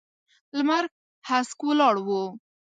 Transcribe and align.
لمر 0.57 0.83
هسک 1.27 1.59
ولاړ 1.67 1.95
و. 2.05 2.09